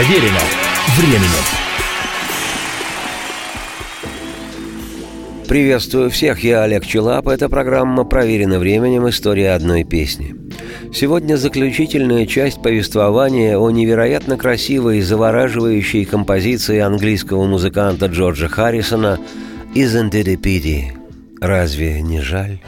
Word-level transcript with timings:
Проверено 0.00 0.40
временем. 0.96 1.44
Приветствую 5.46 6.08
всех, 6.08 6.42
я 6.42 6.62
Олег 6.62 6.86
Челап. 6.86 7.28
Это 7.28 7.50
программа 7.50 8.04
«Проверено 8.04 8.58
временем. 8.58 9.10
История 9.10 9.52
одной 9.52 9.84
песни». 9.84 10.34
Сегодня 10.94 11.36
заключительная 11.36 12.24
часть 12.24 12.62
повествования 12.62 13.58
о 13.58 13.70
невероятно 13.70 14.38
красивой 14.38 15.00
и 15.00 15.02
завораживающей 15.02 16.06
композиции 16.06 16.78
английского 16.78 17.44
музыканта 17.44 18.06
Джорджа 18.06 18.48
Харрисона 18.48 19.18
«Isn't 19.74 20.12
it 20.12 20.28
a 20.28 20.36
pity?» 20.36 20.84
Разве 21.42 22.00
не 22.00 22.22
жаль? 22.22 22.58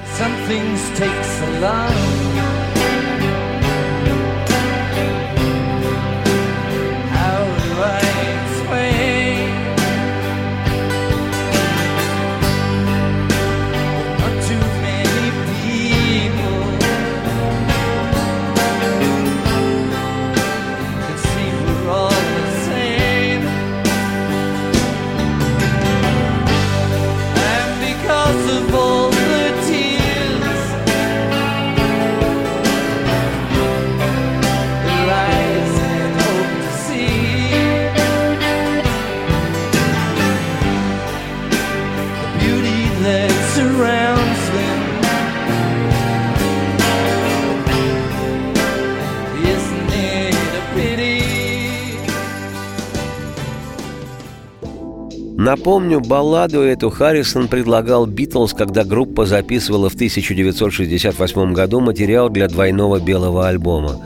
Напомню, 55.45 55.99
балладу 55.99 56.61
эту 56.61 56.89
Харрисон 56.89 57.49
предлагал 57.49 58.07
Битлз, 58.07 58.55
когда 58.55 58.85
группа 58.85 59.27
записывала 59.27 59.91
в 59.91 59.95
1968 59.95 61.53
году 61.53 61.81
материал 61.81 62.29
для 62.29 62.47
двойного 62.47 63.01
белого 63.01 63.49
альбома. 63.49 64.01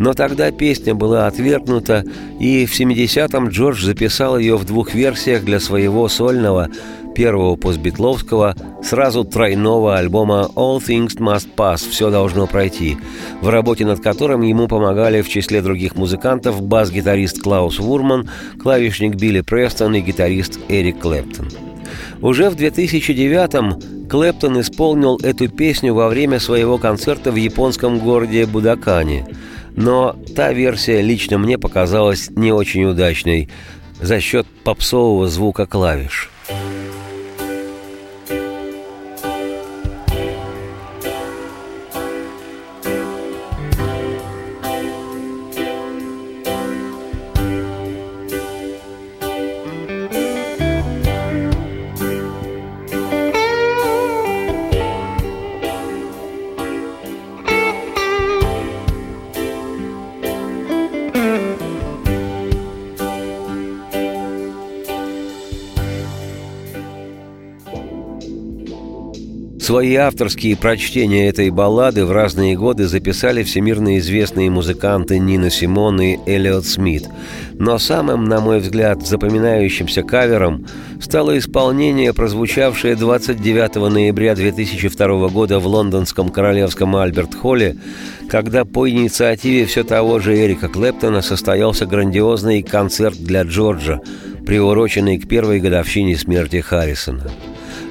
Но 0.00 0.14
тогда 0.14 0.50
песня 0.50 0.96
была 0.96 1.28
отвергнута, 1.28 2.04
и 2.40 2.66
в 2.66 2.72
70-м 2.76 3.50
Джордж 3.50 3.84
записал 3.84 4.36
ее 4.36 4.56
в 4.56 4.64
двух 4.64 4.92
версиях 4.92 5.44
для 5.44 5.60
своего 5.60 6.08
сольного 6.08 6.68
первого 7.14 7.56
постбитловского, 7.56 8.54
сразу 8.82 9.24
тройного 9.24 9.96
альбома 9.98 10.48
«All 10.54 10.78
Things 10.78 11.18
Must 11.18 11.48
Pass» 11.56 11.88
«Все 11.88 12.10
должно 12.10 12.46
пройти», 12.46 12.96
в 13.40 13.48
работе 13.48 13.84
над 13.84 14.00
которым 14.00 14.42
ему 14.42 14.68
помогали 14.68 15.22
в 15.22 15.28
числе 15.28 15.62
других 15.62 15.96
музыкантов 15.96 16.62
бас-гитарист 16.62 17.42
Клаус 17.42 17.78
Вурман, 17.78 18.28
клавишник 18.62 19.16
Билли 19.16 19.40
Престон 19.40 19.94
и 19.94 20.00
гитарист 20.00 20.58
Эрик 20.68 21.00
Клэптон. 21.00 21.48
Уже 22.22 22.50
в 22.50 22.56
2009-м 22.56 24.08
Клэптон 24.08 24.60
исполнил 24.60 25.16
эту 25.22 25.48
песню 25.48 25.94
во 25.94 26.08
время 26.08 26.40
своего 26.40 26.78
концерта 26.78 27.30
в 27.30 27.36
японском 27.36 27.98
городе 27.98 28.44
Будакане. 28.46 29.26
Но 29.76 30.16
та 30.34 30.52
версия 30.52 31.00
лично 31.00 31.38
мне 31.38 31.58
показалась 31.58 32.28
не 32.30 32.52
очень 32.52 32.84
удачной 32.84 33.48
за 34.00 34.20
счет 34.20 34.46
попсового 34.64 35.28
звука 35.28 35.66
клавиш. 35.66 36.30
Свои 69.70 69.94
авторские 69.94 70.56
прочтения 70.56 71.28
этой 71.28 71.48
баллады 71.50 72.04
в 72.04 72.10
разные 72.10 72.56
годы 72.56 72.88
записали 72.88 73.44
всемирно 73.44 73.98
известные 73.98 74.50
музыканты 74.50 75.20
Нина 75.20 75.48
Симон 75.48 76.00
и 76.00 76.18
Эллиот 76.26 76.66
Смит. 76.66 77.04
Но 77.52 77.78
самым, 77.78 78.24
на 78.24 78.40
мой 78.40 78.58
взгляд, 78.58 79.06
запоминающимся 79.06 80.02
кавером 80.02 80.66
стало 81.00 81.38
исполнение, 81.38 82.12
прозвучавшее 82.12 82.96
29 82.96 83.76
ноября 83.92 84.34
2002 84.34 85.28
года 85.28 85.60
в 85.60 85.68
лондонском 85.68 86.30
Королевском 86.30 86.96
Альберт-Холле, 86.96 87.76
когда 88.28 88.64
по 88.64 88.90
инициативе 88.90 89.66
все 89.66 89.84
того 89.84 90.18
же 90.18 90.36
Эрика 90.36 90.66
Клэптона 90.66 91.22
состоялся 91.22 91.86
грандиозный 91.86 92.64
концерт 92.64 93.18
для 93.18 93.42
Джорджа, 93.44 94.00
приуроченный 94.44 95.20
к 95.20 95.28
первой 95.28 95.60
годовщине 95.60 96.16
смерти 96.16 96.60
Харрисона. 96.60 97.30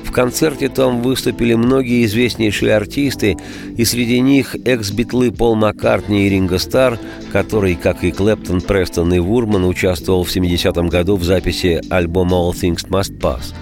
В 0.10 0.12
концерте 0.12 0.70
там 0.70 1.04
выступили 1.04 1.54
многие 1.54 2.04
известнейшие 2.04 2.76
артисты, 2.76 3.38
и 3.78 3.86
среди 3.86 4.20
них 4.20 4.56
экс-битлы 4.66 5.32
Пол 5.32 5.54
Маккартни 5.54 6.26
и 6.26 6.30
Ринго 6.30 6.58
Стар, 6.58 6.98
который, 7.32 7.76
как 7.76 8.04
и 8.04 8.10
Клэптон, 8.10 8.62
Престон 8.62 9.14
и 9.14 9.20
Вурман, 9.20 9.66
участвовал 9.66 10.24
в 10.24 10.36
70-м 10.36 10.90
году 10.90 11.16
в 11.16 11.24
записи 11.24 11.80
альбома 11.92 12.38
All 12.38 12.54
Things 12.54 12.90
Must 12.90 13.20
Pass. 13.20 13.54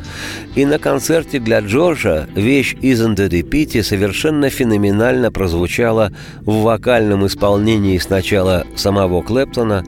И 0.56 0.64
на 0.64 0.80
концерте 0.80 1.40
для 1.40 1.60
Джорджа 1.60 2.30
вещь 2.34 2.76
«Isn't 2.76 3.20
a 3.20 3.42
pity» 3.42 3.84
совершенно 3.84 4.50
феноменально 4.50 5.34
прозвучала 5.34 6.14
в 6.40 6.62
вокальном 6.62 7.28
исполнении 7.28 7.98
сначала 7.98 8.66
самого 8.78 9.22
Клэптона, 9.22 9.84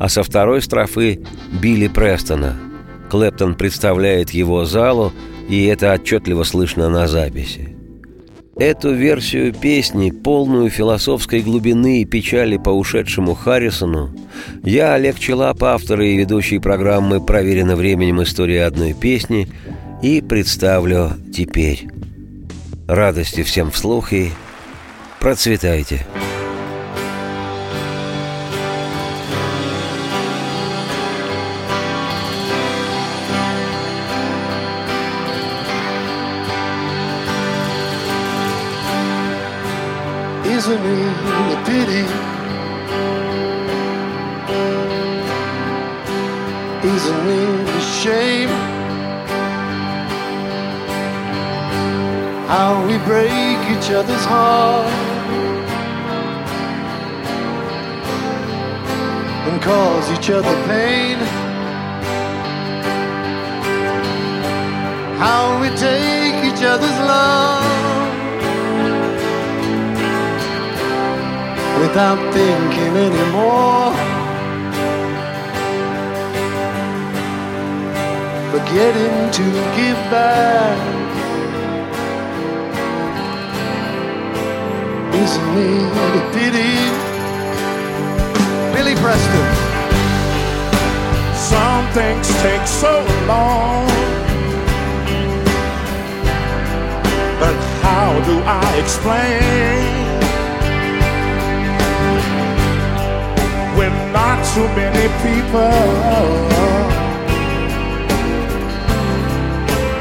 а 0.00 0.08
со 0.08 0.24
второй 0.24 0.60
строфы 0.60 1.20
Билли 1.62 1.86
Престона. 1.86 2.56
Клэптон 3.10 3.54
представляет 3.54 4.30
его 4.30 4.64
залу, 4.64 5.12
и 5.50 5.64
это 5.64 5.92
отчетливо 5.92 6.44
слышно 6.44 6.88
на 6.88 7.08
записи. 7.08 7.76
Эту 8.56 8.94
версию 8.94 9.52
песни, 9.52 10.10
полную 10.10 10.70
философской 10.70 11.40
глубины 11.40 12.02
и 12.02 12.04
печали 12.04 12.56
по 12.56 12.70
ушедшему 12.70 13.34
Харрисону, 13.34 14.14
я, 14.62 14.94
Олег 14.94 15.18
Челап, 15.18 15.62
автор 15.64 16.00
и 16.02 16.16
ведущий 16.16 16.58
программы 16.58 17.24
«Проверено 17.24 17.74
временем. 17.74 18.22
История 18.22 18.64
одной 18.64 18.92
песни» 18.92 19.48
и 20.02 20.20
представлю 20.20 21.12
теперь. 21.34 21.88
Радости 22.86 23.42
всем 23.42 23.70
вслух 23.70 24.12
и 24.12 24.30
процветайте! 25.18 26.04
Процветайте! 26.04 26.19
It 40.62 40.66
a 40.66 41.62
pity? 41.64 42.04
It 46.86 47.02
a 47.66 47.80
shame? 47.80 48.50
How 52.46 52.84
we 52.86 52.98
break 53.06 53.58
each 53.74 53.90
other's 53.90 54.24
heart 54.26 54.86
and 59.48 59.62
cause 59.62 60.10
each 60.12 60.28
other 60.28 60.66
pain. 60.66 61.16
How 65.18 65.58
we 65.62 65.68
take 65.70 65.99
without 71.90 72.32
thinking 72.32 72.96
anymore. 72.96 73.90
Forgetting 78.52 79.16
to 79.32 79.44
give 79.74 79.98
back. 80.08 80.78
Isn't 85.14 85.58
it 85.58 86.14
a 86.14 86.30
pity? 86.36 86.74
Billy 88.72 88.94
Preston. 89.02 89.48
Some 91.34 91.86
things 91.92 92.28
take 92.40 92.66
so 92.68 93.04
long. 93.26 93.86
But 97.40 97.56
how 97.82 98.22
do 98.26 98.40
I 98.46 98.76
explain? 98.78 100.09
Not 104.12 104.44
too 104.54 104.66
many 104.74 105.06
people 105.22 106.50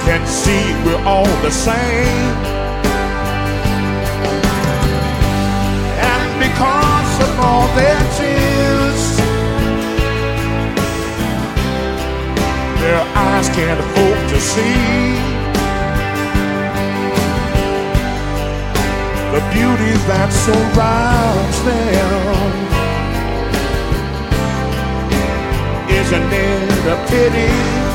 can 0.06 0.26
see 0.26 0.74
we're 0.84 1.04
all 1.06 1.32
the 1.44 1.52
same. 1.52 2.36
And 6.12 6.30
because 6.46 7.12
of 7.26 7.40
all 7.40 7.68
their 7.76 8.00
tears, 8.18 9.04
their 12.82 13.02
eyes 13.16 13.50
can't 13.50 13.82
hope 13.96 14.22
to 14.34 14.40
see 14.42 15.40
the 19.34 19.42
beauty 19.54 19.94
that 20.10 20.30
surrounds 20.34 21.58
them. 21.64 22.79
Isn't 26.00 26.32
it 26.32 26.88
a 26.88 26.96
pity? 27.10 27.89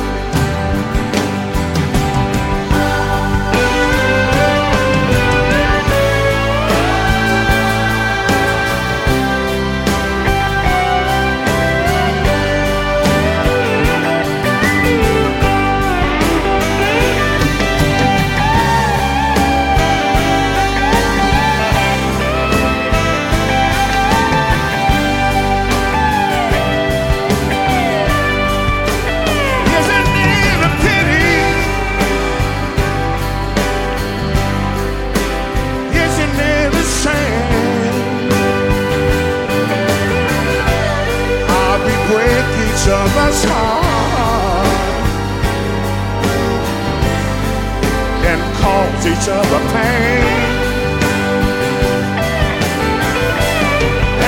Each 49.07 49.29
other 49.29 49.61
pain. 49.75 50.25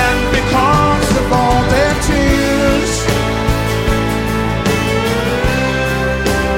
And 0.05 0.19
because 0.37 1.09
of 1.21 1.27
all 1.33 1.61
their 1.73 1.93
tears. 2.07 2.93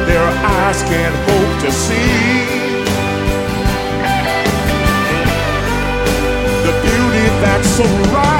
their 0.09 0.29
eyes 0.57 0.81
can't 0.91 1.17
hope 1.29 1.53
to 1.63 1.71
see 1.71 2.59
the 6.65 6.73
beauty 6.83 7.27
that 7.43 7.61
surrounds 7.63 8.38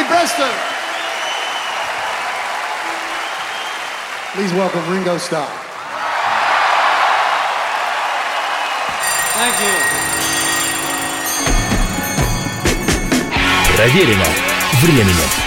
Chester. 0.00 0.48
Please 4.34 4.52
welcome 4.54 4.88
Ringo 4.88 5.18
Starr. 5.18 5.48
Thank 9.34 9.60
you. 9.60 9.76
Проверено 13.76 14.24
временем. 14.82 15.41